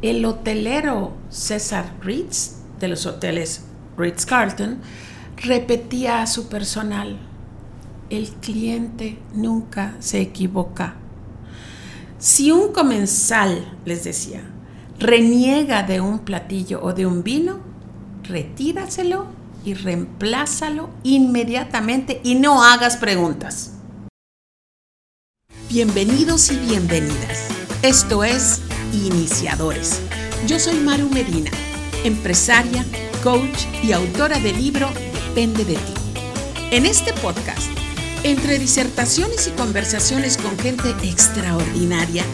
[0.00, 3.64] El hotelero César Ritz, de los hoteles
[3.96, 4.78] Ritz Carlton,
[5.36, 7.18] repetía a su personal,
[8.08, 10.94] el cliente nunca se equivoca.
[12.18, 14.42] Si un comensal, les decía,
[15.00, 17.58] reniega de un platillo o de un vino,
[18.22, 19.26] retíraselo
[19.64, 23.72] y reemplázalo inmediatamente y no hagas preguntas.
[25.68, 27.48] Bienvenidos y bienvenidas.
[27.82, 28.62] Esto es
[28.92, 30.00] Iniciadores.
[30.46, 31.50] Yo soy Maru Medina,
[32.04, 32.84] empresaria,
[33.22, 34.88] coach y autora del libro
[35.28, 35.92] Depende de ti.
[36.70, 37.68] En este podcast,
[38.24, 42.24] entre disertaciones y conversaciones con gente extraordinaria,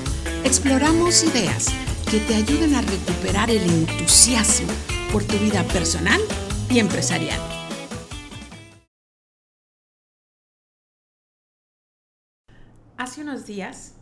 [0.45, 1.67] exploramos ideas
[2.11, 4.73] que te ayuden a recuperar el entusiasmo
[5.13, 6.21] por tu vida personal
[6.71, 7.41] y empresarial.
[12.97, 13.95] Hace unos días,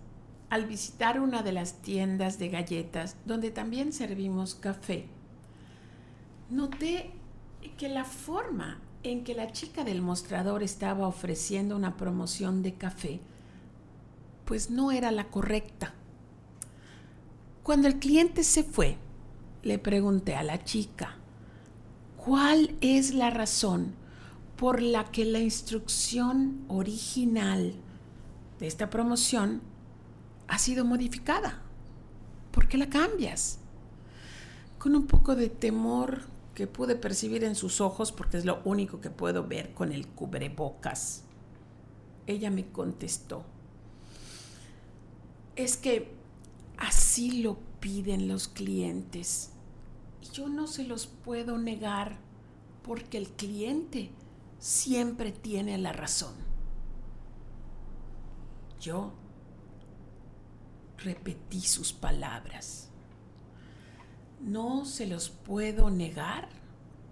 [0.53, 5.07] al visitar una de las tiendas de galletas donde también servimos café,
[6.51, 7.11] noté
[7.79, 13.21] que la forma en que la chica del mostrador estaba ofreciendo una promoción de café,
[14.45, 15.95] pues no era la correcta.
[17.63, 18.99] Cuando el cliente se fue,
[19.63, 21.17] le pregunté a la chica,
[22.19, 23.95] ¿cuál es la razón
[24.59, 27.73] por la que la instrucción original
[28.59, 29.72] de esta promoción
[30.49, 31.63] ha sido modificada.
[32.51, 33.59] ¿Por qué la cambias?
[34.79, 36.23] Con un poco de temor
[36.55, 40.07] que pude percibir en sus ojos, porque es lo único que puedo ver con el
[40.07, 41.25] cubrebocas,
[42.27, 43.45] ella me contestó,
[45.57, 46.15] es que
[46.79, 49.51] así lo piden los clientes
[50.21, 52.17] y yo no se los puedo negar
[52.83, 54.11] porque el cliente
[54.59, 56.35] siempre tiene la razón.
[58.81, 59.13] Yo
[61.05, 62.89] repetí sus palabras.
[64.41, 66.49] No se los puedo negar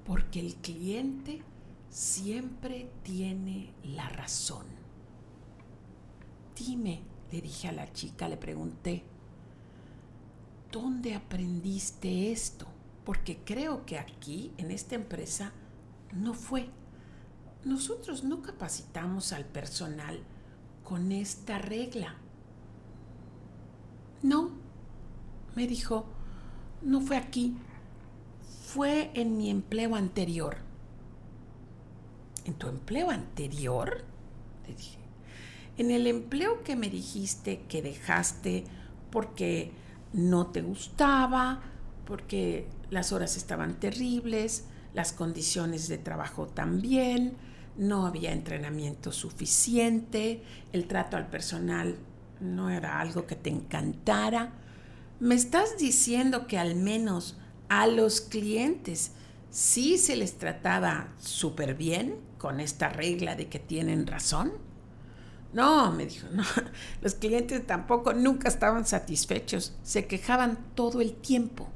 [0.05, 1.42] porque el cliente
[1.88, 4.67] siempre tiene la razón.
[6.56, 9.05] Dime, le dije a la chica, le pregunté,
[10.70, 12.67] ¿dónde aprendiste esto?
[13.05, 15.52] Porque creo que aquí, en esta empresa,
[16.12, 16.68] no fue.
[17.64, 20.20] Nosotros no capacitamos al personal
[20.84, 22.17] con esta regla.
[24.23, 24.51] No,
[25.55, 26.05] me dijo,
[26.83, 27.57] no fue aquí,
[28.67, 30.58] fue en mi empleo anterior.
[32.45, 34.05] ¿En tu empleo anterior?
[34.67, 34.98] Le dije.
[35.79, 38.64] En el empleo que me dijiste que dejaste
[39.11, 39.73] porque
[40.13, 41.63] no te gustaba,
[42.05, 44.64] porque las horas estaban terribles,
[44.95, 47.35] las condiciones de trabajo también,
[47.77, 50.42] no había entrenamiento suficiente,
[50.73, 51.97] el trato al personal
[52.40, 54.52] no era algo que te encantara.
[55.18, 59.12] ¿Me estás diciendo que al menos a los clientes
[59.51, 64.52] sí se les trataba súper bien con esta regla de que tienen razón?
[65.52, 66.45] No, me dijo, no,
[67.02, 71.68] los clientes tampoco nunca estaban satisfechos, se quejaban todo el tiempo.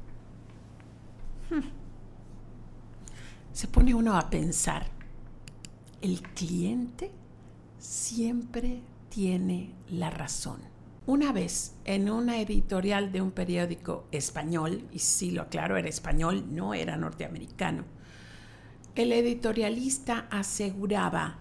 [1.49, 1.69] Hmm.
[3.51, 4.87] Se pone uno a pensar,
[6.01, 7.11] el cliente
[7.79, 8.81] siempre
[9.15, 10.59] tiene la razón.
[11.05, 16.53] Una vez en una editorial de un periódico español, y si lo aclaro, era español,
[16.53, 17.85] no era norteamericano,
[18.93, 21.39] el editorialista aseguraba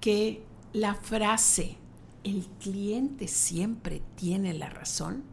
[0.00, 1.78] que la frase
[2.22, 5.24] el cliente siempre tiene la razón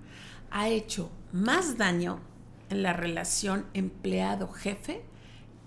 [0.49, 2.21] ha hecho más daño
[2.71, 5.03] en la relación empleado-jefe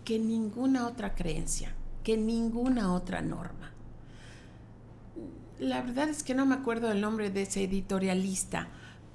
[0.04, 3.75] que ninguna otra creencia que ninguna otra norma.
[5.58, 8.68] La verdad es que no me acuerdo del nombre de ese editorialista,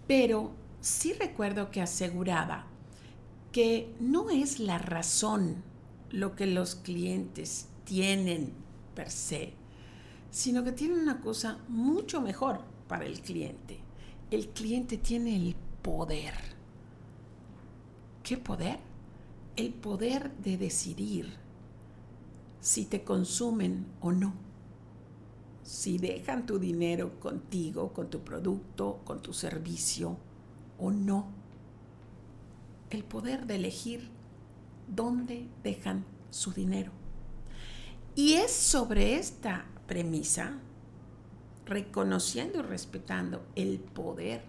[0.07, 2.65] pero sí recuerdo que aseguraba
[3.51, 5.63] que no es la razón
[6.09, 8.53] lo que los clientes tienen
[8.95, 9.53] per se,
[10.31, 13.79] sino que tienen una cosa mucho mejor para el cliente.
[14.31, 16.33] El cliente tiene el poder.
[18.23, 18.79] ¿Qué poder?
[19.55, 21.33] El poder de decidir
[22.61, 24.33] si te consumen o no,
[25.63, 30.17] si dejan tu dinero contigo, con tu producto, con tu servicio
[30.79, 31.27] o no.
[32.89, 34.09] El poder de elegir
[34.87, 36.91] dónde dejan su dinero.
[38.15, 40.59] Y es sobre esta premisa,
[41.65, 44.43] reconociendo y respetando el poder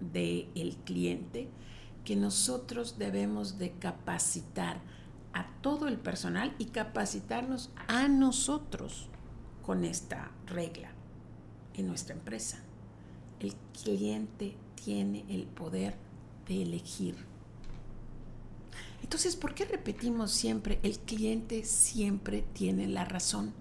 [0.00, 1.48] del cliente,
[2.04, 4.80] que nosotros debemos de capacitar
[5.32, 9.08] a todo el personal y capacitarnos a nosotros
[9.64, 10.90] con esta regla
[11.74, 12.58] en nuestra empresa.
[13.40, 15.94] El cliente tiene el poder
[16.46, 17.16] de elegir
[19.02, 23.52] Entonces, ¿por qué repetimos siempre, el cliente siempre tiene la razón?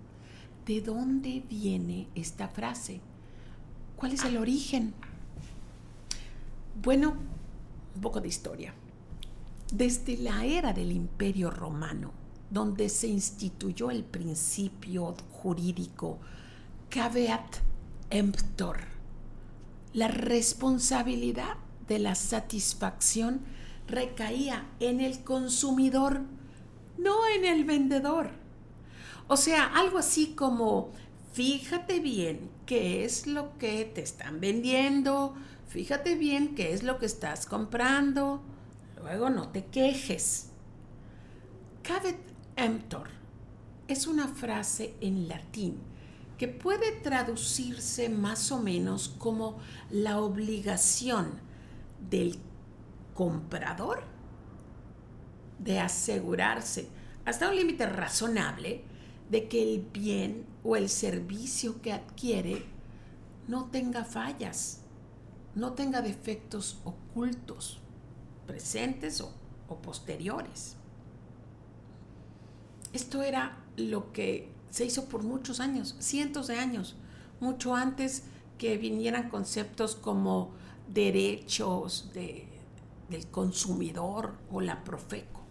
[0.65, 3.01] ¿De dónde viene esta frase?
[3.97, 4.94] ¿Cuál es el origen?
[6.81, 7.15] Bueno,
[7.95, 8.73] un poco de historia.
[9.73, 12.11] Desde la era del Imperio Romano,
[12.53, 16.19] donde se instituyó el principio jurídico
[16.89, 17.57] caveat
[18.11, 18.77] emptor,
[19.91, 21.55] la responsabilidad
[21.88, 23.41] de la satisfacción
[23.88, 26.21] recaía en el consumidor,
[27.00, 28.29] no en el vendedor.
[29.27, 30.91] O sea, algo así como,
[31.33, 35.33] fíjate bien qué es lo que te están vendiendo,
[35.69, 38.44] fíjate bien qué es lo que estás comprando,
[39.01, 40.51] luego no te quejes.
[42.55, 43.09] Emptor
[43.88, 45.77] es una frase en latín
[46.38, 49.59] que puede traducirse más o menos como
[49.89, 51.39] la obligación
[52.09, 52.39] del
[53.13, 54.03] comprador
[55.59, 56.89] de asegurarse
[57.25, 58.83] hasta un límite razonable
[59.29, 62.65] de que el bien o el servicio que adquiere
[63.47, 64.81] no tenga fallas,
[65.55, 67.79] no tenga defectos ocultos,
[68.47, 69.33] presentes o,
[69.81, 70.77] posteriores.
[72.93, 76.95] Esto era lo que se hizo por muchos años, cientos de años,
[77.39, 78.23] mucho antes
[78.57, 80.51] que vinieran conceptos como
[80.87, 82.53] derechos de
[83.13, 85.41] del consumidor o la Profeco.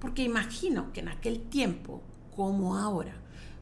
[0.00, 2.00] Porque imagino que en aquel tiempo,
[2.34, 3.14] como ahora,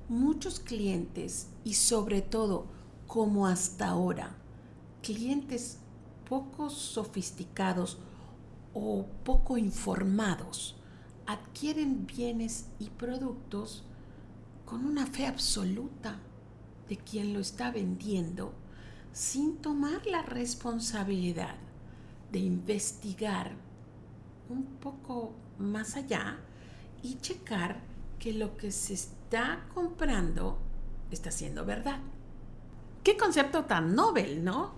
[0.08, 2.66] muchos clientes y sobre todo
[3.06, 4.36] como hasta ahora,
[5.02, 5.78] clientes
[6.28, 7.98] poco sofisticados
[8.72, 10.76] o poco informados
[11.28, 13.84] adquieren bienes y productos
[14.64, 16.19] con una fe absoluta
[16.88, 18.54] de quien lo está vendiendo
[19.12, 21.54] sin tomar la responsabilidad
[22.32, 23.52] de investigar
[24.48, 26.38] un poco más allá
[27.02, 27.82] y checar
[28.19, 30.58] que lo que se está comprando
[31.10, 32.00] está siendo verdad.
[33.04, 34.72] Qué concepto tan novel, ¿no?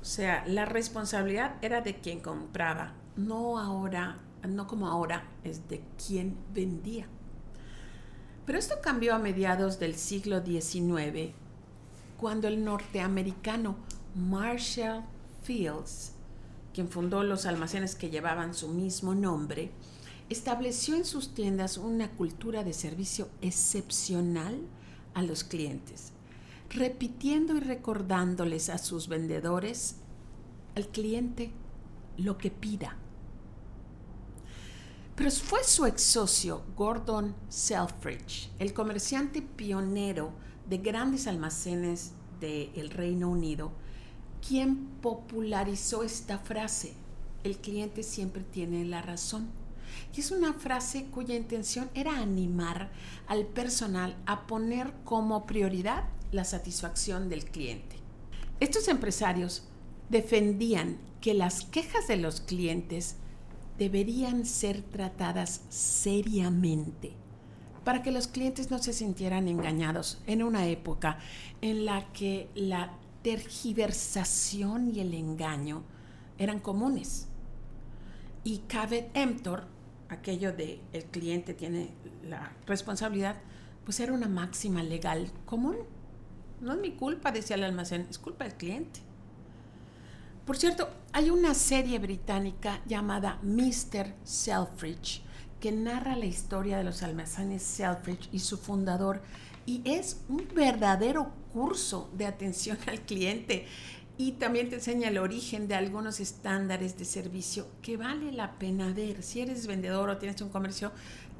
[0.00, 5.82] O sea, la responsabilidad era de quien compraba, no ahora, no como ahora, es de
[6.06, 7.06] quien vendía.
[8.46, 11.32] Pero esto cambió a mediados del siglo XIX,
[12.16, 13.76] cuando el norteamericano
[14.14, 15.04] Marshall
[15.42, 16.12] Fields
[16.78, 19.72] quien fundó los almacenes que llevaban su mismo nombre,
[20.28, 24.60] estableció en sus tiendas una cultura de servicio excepcional
[25.12, 26.12] a los clientes,
[26.70, 29.96] repitiendo y recordándoles a sus vendedores,
[30.76, 31.50] al cliente,
[32.16, 32.96] lo que pida.
[35.18, 40.30] Pero fue su ex socio, Gordon Selfridge, el comerciante pionero
[40.68, 43.72] de grandes almacenes del Reino Unido,
[44.46, 46.94] quien popularizó esta frase.
[47.42, 49.48] El cliente siempre tiene la razón.
[50.16, 52.92] Y es una frase cuya intención era animar
[53.26, 57.96] al personal a poner como prioridad la satisfacción del cliente.
[58.60, 59.64] Estos empresarios
[60.10, 63.16] defendían que las quejas de los clientes
[63.78, 67.12] deberían ser tratadas seriamente
[67.84, 71.18] para que los clientes no se sintieran engañados en una época
[71.62, 72.92] en la que la
[73.22, 75.84] tergiversación y el engaño
[76.36, 77.28] eran comunes.
[78.44, 79.64] Y cavet emptor,
[80.08, 81.90] aquello de el cliente tiene
[82.22, 83.36] la responsabilidad,
[83.84, 85.76] pues era una máxima legal común.
[86.60, 89.00] No es mi culpa, decía el almacén, es culpa del cliente.
[90.48, 94.14] Por cierto, hay una serie británica llamada Mr.
[94.24, 95.20] Selfridge
[95.60, 99.20] que narra la historia de los almacenes Selfridge y su fundador
[99.66, 103.66] y es un verdadero curso de atención al cliente
[104.16, 108.90] y también te enseña el origen de algunos estándares de servicio que vale la pena
[108.94, 109.22] ver.
[109.22, 110.92] Si eres vendedor o tienes un comercio,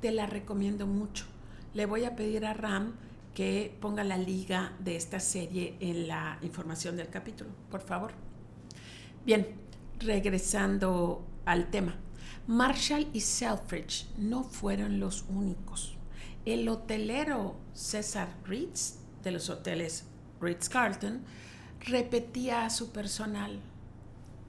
[0.02, 1.24] te la recomiendo mucho.
[1.72, 2.92] Le voy a pedir a Ram
[3.32, 8.27] que ponga la liga de esta serie en la información del capítulo, por favor.
[9.24, 9.46] Bien,
[9.98, 11.96] regresando al tema.
[12.46, 15.98] Marshall y Selfridge no fueron los únicos.
[16.44, 20.04] El hotelero César Ritz, de los hoteles
[20.40, 21.22] Ritz Carlton,
[21.80, 23.60] repetía a su personal,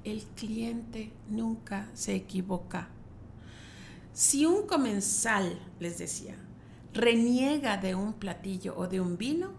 [0.03, 2.87] el cliente nunca se equivoca.
[4.13, 6.35] Si un comensal, les decía,
[6.93, 9.51] reniega de un platillo o de un vino,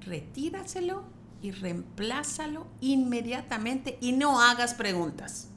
[0.00, 1.04] retíraselo
[1.42, 5.48] y reemplázalo inmediatamente y no hagas preguntas.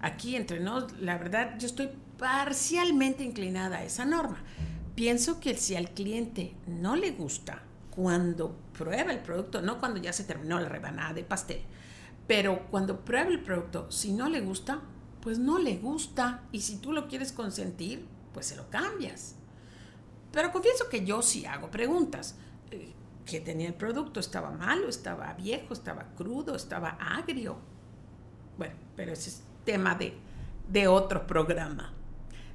[0.00, 4.42] Aquí entre nos, la verdad, yo estoy parcialmente inclinada a esa norma.
[4.94, 10.12] Pienso que si al cliente no le gusta cuando prueba el producto, no cuando ya
[10.12, 11.62] se terminó la rebanada de pastel,
[12.26, 14.82] pero cuando prueba el producto, si no le gusta,
[15.20, 19.36] pues no le gusta y si tú lo quieres consentir, pues se lo cambias.
[20.32, 22.36] Pero confieso que yo sí hago preguntas.
[23.26, 24.20] ¿Qué tenía el producto?
[24.20, 24.88] ¿Estaba malo?
[24.88, 25.72] ¿Estaba viejo?
[25.72, 26.56] ¿Estaba crudo?
[26.56, 27.58] ¿Estaba agrio?
[28.58, 30.14] Bueno, pero ese es tema de,
[30.68, 31.92] de otro programa.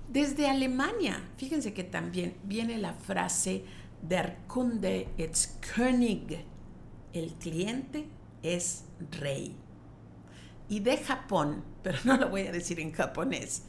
[0.08, 3.64] Desde Alemania, fíjense que también viene la frase
[4.02, 6.46] Der Kunde ist König.
[7.14, 8.08] El cliente
[8.44, 8.84] es
[9.20, 9.56] rey.
[10.70, 13.64] Y de Japón, pero no lo voy a decir en japonés,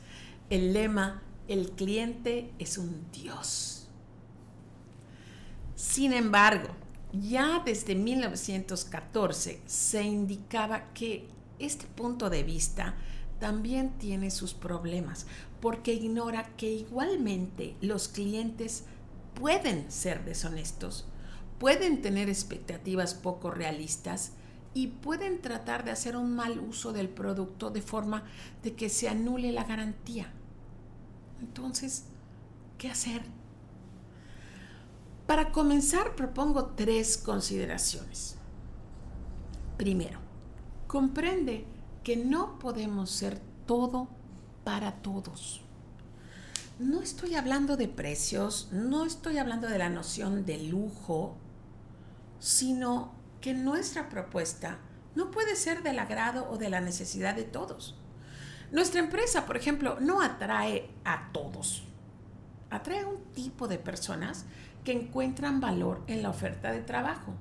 [0.50, 3.88] el lema, el cliente es un dios.
[5.74, 6.68] Sin embargo,
[7.20, 12.94] ya desde 1914 se indicaba que este punto de vista
[13.38, 15.26] también tiene sus problemas,
[15.60, 18.84] porque ignora que igualmente los clientes
[19.34, 21.06] pueden ser deshonestos,
[21.58, 24.32] pueden tener expectativas poco realistas
[24.74, 28.24] y pueden tratar de hacer un mal uso del producto de forma
[28.62, 30.32] de que se anule la garantía.
[31.40, 32.04] Entonces,
[32.78, 33.22] ¿qué hacer?
[35.26, 38.36] Para comenzar, propongo tres consideraciones.
[39.76, 40.20] Primero,
[40.86, 41.66] comprende
[42.04, 44.08] que no podemos ser todo
[44.62, 45.62] para todos.
[46.78, 51.36] No estoy hablando de precios, no estoy hablando de la noción de lujo,
[52.38, 54.78] sino que nuestra propuesta
[55.14, 57.98] no puede ser del agrado o de la necesidad de todos.
[58.70, 61.84] Nuestra empresa, por ejemplo, no atrae a todos.
[62.70, 64.44] Atrae a un tipo de personas
[64.86, 67.34] que encuentran valor en la oferta de trabajo.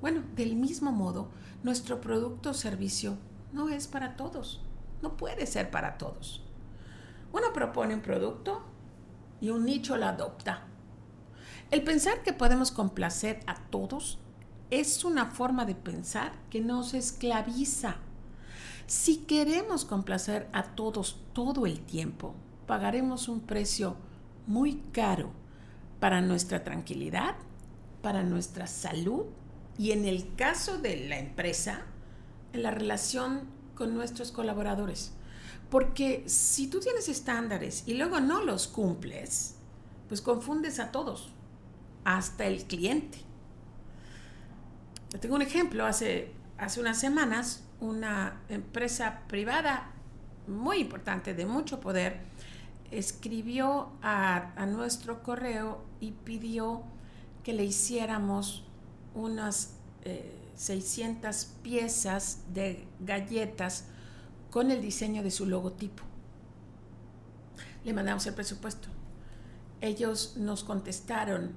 [0.00, 1.28] Bueno, del mismo modo,
[1.62, 3.18] nuestro producto o servicio
[3.52, 4.64] no es para todos,
[5.02, 6.42] no puede ser para todos.
[7.30, 8.62] Uno propone un producto
[9.38, 10.62] y un nicho lo adopta.
[11.70, 14.18] El pensar que podemos complacer a todos
[14.70, 17.96] es una forma de pensar que nos esclaviza.
[18.86, 22.34] Si queremos complacer a todos todo el tiempo,
[22.66, 23.96] pagaremos un precio
[24.46, 25.32] muy caro
[26.00, 27.34] para nuestra tranquilidad,
[28.02, 29.26] para nuestra salud
[29.76, 31.82] y en el caso de la empresa,
[32.52, 35.12] en la relación con nuestros colaboradores.
[35.70, 39.56] Porque si tú tienes estándares y luego no los cumples,
[40.08, 41.32] pues confundes a todos,
[42.04, 43.18] hasta el cliente.
[45.20, 49.92] Tengo un ejemplo, hace, hace unas semanas una empresa privada
[50.46, 52.20] muy importante, de mucho poder,
[52.90, 56.82] escribió a, nuestro correo y pidió
[57.42, 58.64] que le hiciéramos
[59.14, 59.74] unas
[60.54, 63.86] 600 eh, piezas de galletas
[64.50, 66.02] con el diseño de su logotipo.
[67.84, 68.88] Le mandamos el presupuesto.
[69.80, 71.52] Ellos nos contestaron,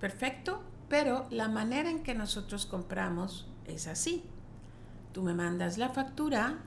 [0.00, 4.24] perfecto, pero la manera en que nosotros compramos es así.
[5.12, 6.58] Tú me mandas la factura,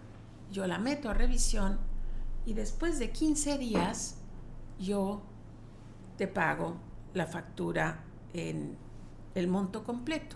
[0.51, 1.79] yo la meto a revisión
[2.45, 4.15] y después de 15 días
[4.79, 5.21] yo
[6.17, 6.86] te pago
[7.17, 8.77] la factura en
[9.35, 10.35] el monto completo.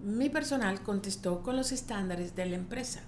[0.00, 3.00] Mi personal contestó con los estándares de la empresa.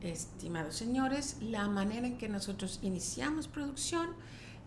[0.00, 4.10] Estimados señores, la manera en que nosotros iniciamos producción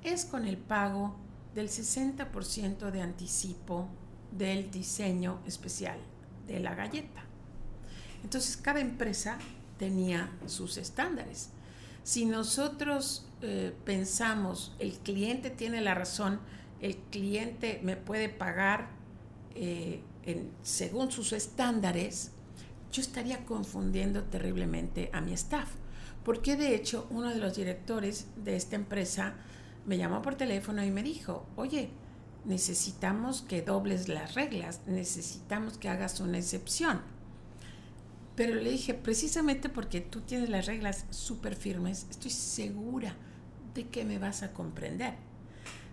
[0.04, 1.16] es con el pago
[1.56, 3.88] del 60% de anticipo
[4.32, 5.98] del diseño especial
[6.48, 7.24] de la galleta.
[8.24, 9.38] Entonces, cada empresa
[9.78, 11.50] tenía sus estándares.
[12.04, 16.40] Si nosotros eh, pensamos, el cliente tiene la razón,
[16.82, 18.90] el cliente me puede pagar
[19.56, 20.02] eh,
[20.64, 22.32] según sus estándares,
[22.92, 25.70] yo estaría confundiendo terriblemente a mi staff.
[26.24, 29.36] Porque de hecho uno de los directores de esta empresa
[29.86, 31.92] me llamó por teléfono y me dijo, oye,
[32.46, 37.02] necesitamos que dobles las reglas, necesitamos que hagas una excepción.
[38.36, 43.16] Pero le dije, precisamente porque tú tienes las reglas súper firmes, estoy segura
[43.76, 45.14] de que me vas a comprender.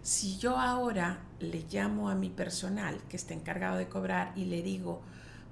[0.02, 4.62] Si yo ahora le llamo a mi personal que está encargado de cobrar y le
[4.62, 5.02] digo,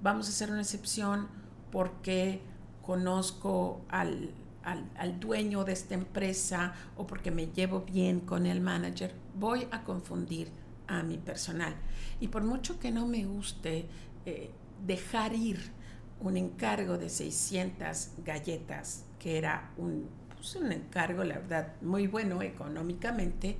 [0.03, 1.29] vamos a hacer una excepción
[1.71, 2.41] porque
[2.83, 4.31] conozco al,
[4.65, 9.85] al, dueño de esta empresa o porque me llevo bien con el manager, voy a
[9.85, 10.51] confundir
[10.87, 11.75] a mi personal.
[12.21, 13.87] Y por mucho que no me guste
[14.27, 14.51] eh,
[14.85, 15.73] dejar ir
[16.21, 20.09] un encargo de 600 galletas, que era un,
[20.41, 23.57] pues, un encargo, la verdad, muy bueno económicamente,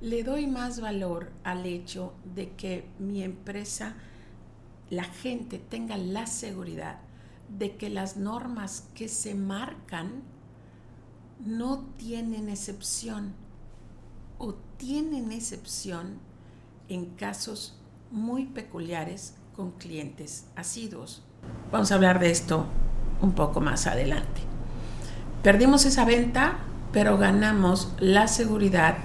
[0.00, 3.94] le doy más valor al hecho de que mi empresa,
[4.90, 6.98] la gente tenga la seguridad
[7.48, 10.22] de que las normas que se marcan
[11.44, 13.34] no tienen excepción
[14.38, 16.18] o tienen excepción
[16.88, 17.78] en casos
[18.10, 21.22] muy peculiares con clientes asiduos.
[21.70, 22.66] Vamos a hablar de esto
[23.20, 24.53] un poco más adelante.
[25.44, 26.54] Perdimos esa venta,
[26.90, 28.96] pero ganamos la seguridad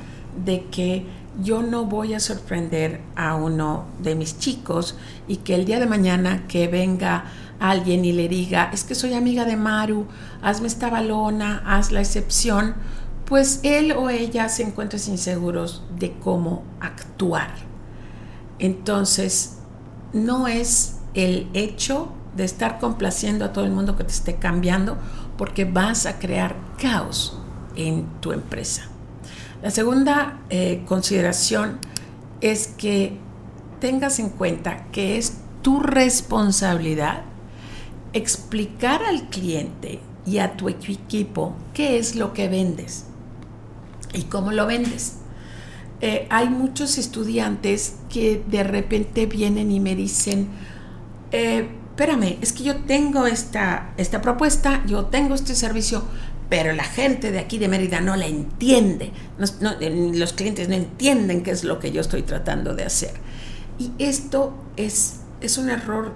[0.46, 1.05] de que
[1.43, 4.96] yo no voy a sorprender a uno de mis chicos
[5.27, 7.25] y que el día de mañana que venga
[7.60, 10.08] alguien y le diga, es que soy amiga de Maru,
[10.41, 12.74] hazme esta balona, haz la excepción,
[13.25, 17.51] pues él o ella se encuentran inseguros de cómo actuar.
[18.60, 19.58] Entonces,
[20.13, 24.98] no es el hecho de estar complaciendo a todo el mundo que te esté cambiando,
[25.39, 27.39] porque vas a crear caos
[27.77, 28.89] en tu empresa.
[29.63, 31.79] La segunda eh, consideración
[32.41, 33.17] es que
[33.79, 37.22] tengas en cuenta que es tu responsabilidad
[38.12, 43.05] explicar al cliente y a tu equipo qué es lo que vendes
[44.13, 45.19] y cómo lo vendes.
[46.01, 50.50] Eh, hay muchos estudiantes que de repente vienen y me dicen,
[51.31, 56.01] eh, espérame, es que yo tengo esta, esta propuesta, yo tengo este servicio,
[56.48, 59.12] pero la gente de aquí de Mérida no la entiende.
[59.38, 63.12] los clientes no entienden qué es lo que yo estoy tratando de hacer.
[63.77, 66.13] Y esto es, es un error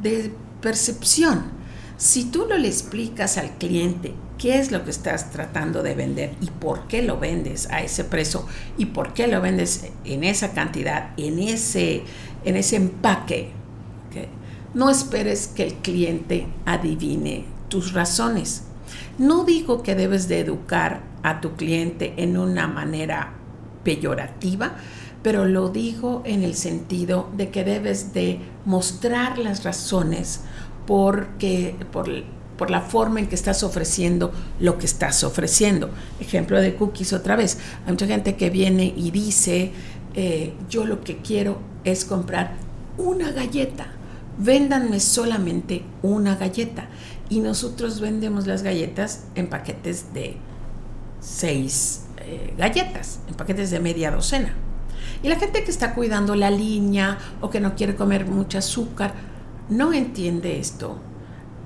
[0.00, 0.32] de
[0.62, 1.50] percepción.
[1.98, 6.36] Si tú no le explicas al cliente qué es lo que estás tratando de vender
[6.40, 8.46] y por qué lo vendes a ese precio
[8.78, 12.02] y por qué lo vendes en esa cantidad, en ese,
[12.46, 13.58] en ese empaque.
[14.74, 18.64] No esperes que el cliente adivine tus razones.
[19.18, 23.32] No digo que debes de educar a tu cliente en una manera
[23.82, 24.76] peyorativa,
[25.22, 30.42] pero lo digo en el sentido de que debes de mostrar las razones
[30.86, 32.08] porque, por,
[32.70, 35.90] la forma en que estás ofreciendo lo que estás ofreciendo.
[36.20, 37.58] Ejemplo de cookies otra vez.
[37.86, 39.72] Hay mucha gente que viene y dice,
[40.14, 42.52] eh, yo lo que quiero es comprar
[42.96, 43.97] una galleta.
[44.38, 46.88] Véndanme solamente una galleta.
[47.28, 50.36] Y nosotros vendemos las galletas en paquetes de
[51.20, 54.54] seis eh, galletas, en paquetes de media docena.
[55.22, 59.14] Y la gente que está cuidando la línea o que no quiere comer mucho azúcar,
[59.68, 61.00] no entiende esto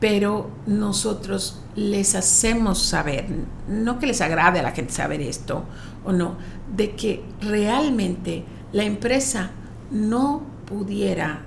[0.03, 3.25] pero nosotros les hacemos saber,
[3.69, 5.63] no que les agrade a la gente saber esto
[6.05, 6.39] o no,
[6.75, 9.53] de que realmente la empresa
[9.93, 11.43] no pudiera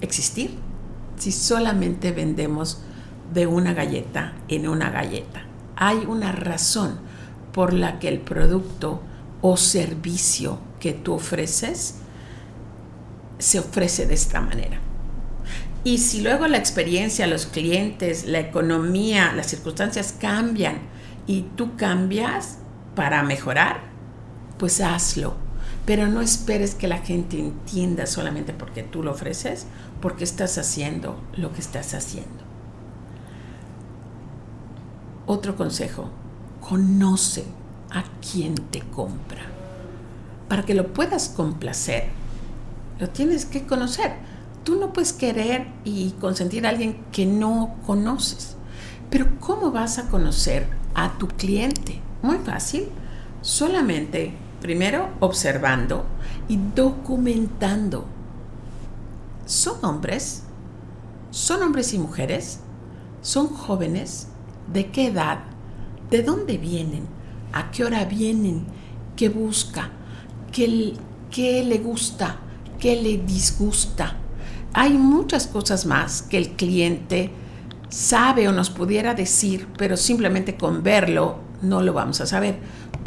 [0.00, 0.58] existir
[1.16, 2.80] si solamente vendemos
[3.32, 5.42] de una galleta en una galleta.
[5.76, 6.98] Hay una razón
[7.52, 9.02] por la que el producto
[9.40, 11.96] o servicio que tú ofreces
[13.38, 14.80] se ofrece de esta manera.
[15.84, 20.78] Y si luego la experiencia, los clientes, la economía, las circunstancias cambian
[21.26, 22.58] y tú cambias
[22.94, 23.80] para mejorar,
[24.58, 25.47] pues hazlo.
[25.88, 29.66] Pero no esperes que la gente entienda solamente porque tú lo ofreces,
[30.00, 32.44] porque estás haciendo lo que estás haciendo.
[35.24, 36.10] Otro consejo,
[36.60, 37.44] conoce
[37.90, 39.42] a quien te compra.
[40.48, 42.08] Para que lo puedas complacer,
[42.98, 44.12] lo tienes que conocer
[44.68, 48.54] tú no puedes querer y consentir a alguien que no conoces.
[49.08, 52.02] Pero ¿cómo vas a conocer a tu cliente?
[52.20, 52.88] Muy fácil.
[53.40, 56.04] Solamente, primero, observando
[56.48, 58.04] y documentando.
[59.46, 60.44] ¿Son hombres?
[61.30, 62.60] ¿Son hombres y mujeres?
[63.22, 64.28] ¿Son jóvenes?
[64.72, 65.40] ¿De qué edad?
[66.10, 67.06] ¿De dónde vienen?
[67.52, 68.66] ¿A qué hora vienen?
[69.16, 69.90] ¿Qué busca?
[70.52, 70.94] ¿Qué,
[71.30, 72.36] qué le gusta?
[72.78, 74.16] ¿Qué le disgusta?
[74.72, 77.30] hay muchas cosas más que el cliente
[77.88, 82.58] sabe o nos pudiera decir, pero simplemente con verlo no lo vamos a saber.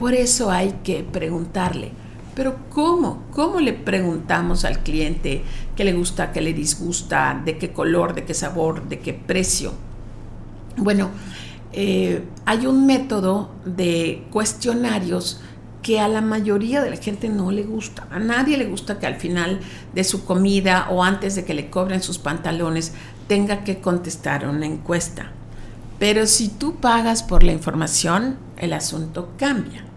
[0.02, 1.92] Por eso hay que preguntarle.
[2.34, 3.22] Pero ¿cómo?
[3.32, 5.44] ¿Cómo le preguntamos al cliente
[5.76, 9.74] qué le gusta, qué le disgusta, de qué color, de qué sabor, de qué precio?
[10.76, 11.12] Bueno,
[11.72, 15.40] eh, hay un método de cuestionarios
[15.84, 18.08] que a la mayoría de la gente no le gusta.
[18.10, 19.60] A nadie le gusta que al final
[19.94, 22.94] de su comida o antes de que le cobren sus pantalones
[23.28, 25.32] tenga que contestar una encuesta.
[26.00, 29.91] Pero si tú pagas por la información, el asunto cambia.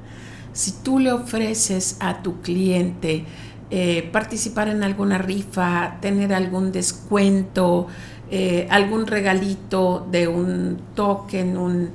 [0.55, 3.27] Si tú le ofreces a tu cliente
[3.71, 7.89] eh, participar en alguna rifa, tener algún descuento,
[8.31, 11.91] eh, algún regalito de un token, un,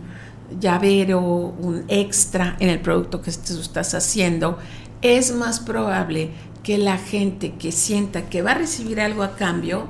[0.59, 4.57] llavero, un extra en el producto que tú estás haciendo,
[5.01, 6.31] es más probable
[6.63, 9.87] que la gente que sienta que va a recibir algo a cambio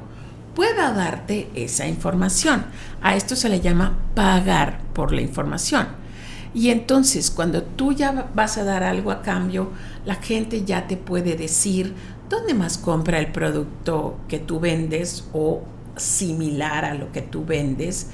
[0.56, 2.66] pueda darte esa información.
[3.02, 5.99] A esto se le llama pagar por la información.
[6.54, 9.70] Y entonces cuando tú ya vas a dar algo a cambio,
[10.06, 11.94] la gente ya te puede decir
[12.30, 15.62] dónde más compra el producto que tú vendes o
[15.96, 18.08] similar a lo que tú vendes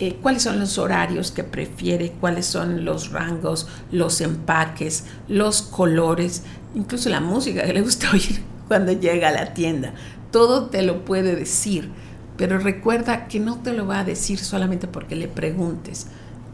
[0.00, 6.44] eh, cuáles son los horarios que prefiere, cuáles son los rangos, los empaques, los colores,
[6.76, 9.94] incluso la música que le gusta oír cuando llega a la tienda.
[10.30, 11.90] Todo te lo puede decir,
[12.36, 16.06] pero recuerda que no te lo va a decir solamente porque le preguntes.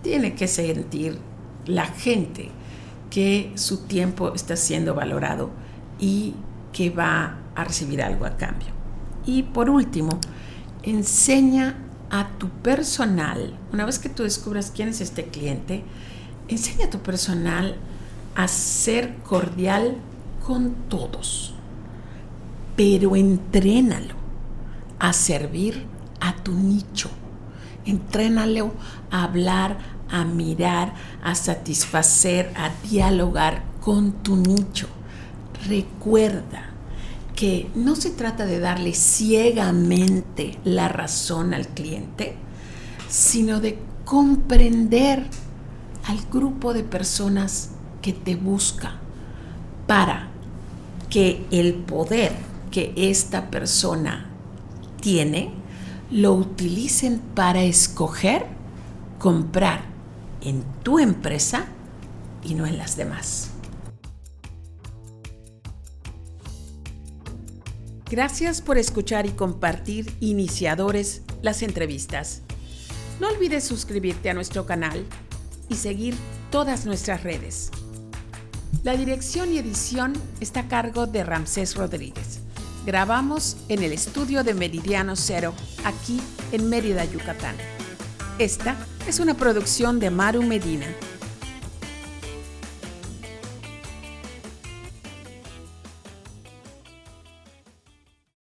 [0.05, 1.19] Tiene que sentir
[1.67, 2.51] la gente
[3.11, 5.51] que su tiempo está siendo valorado
[5.99, 6.35] y
[6.73, 8.69] que va a recibir algo a cambio.
[9.25, 10.21] Y por último,
[10.83, 11.77] enseña
[12.11, 15.83] a tu personal, una vez que tú descubras quién es este cliente,
[16.49, 17.77] enseña a tu personal
[18.35, 19.97] a ser cordial
[20.47, 21.55] con todos,
[22.77, 24.15] pero entrénalo
[24.99, 25.87] a servir
[26.21, 27.09] a tu nicho,
[27.87, 28.75] entrénalo
[29.11, 34.87] a hablar, a mirar, a satisfacer, a dialogar con tu nicho.
[35.67, 36.71] Recuerda,
[37.35, 42.37] que no se trata de darle ciegamente la razón al cliente,
[43.09, 45.27] sino de comprender
[46.07, 47.71] al grupo de personas
[48.03, 48.99] que te busca
[49.89, 50.29] para
[51.11, 52.33] que el poder
[52.71, 54.27] que esta persona
[55.01, 55.51] tiene
[56.11, 58.47] lo utilicen para escoger
[59.19, 59.94] comprar
[60.45, 61.67] en tu empresa
[62.43, 63.51] y no en las demás.
[68.11, 72.43] Gracias por escuchar y compartir Iniciadores las entrevistas.
[73.19, 75.05] No olvides suscribirte a nuestro canal
[75.69, 76.15] y seguir
[76.51, 77.71] todas nuestras redes.
[78.83, 82.41] La dirección y edición está a cargo de Ramsés Rodríguez.
[82.85, 85.55] Grabamos en el estudio de Meridiano Cero,
[85.85, 86.21] aquí
[86.53, 87.57] en Mérida, Yucatán.
[88.39, 90.87] Esta es una producción de Maru Medina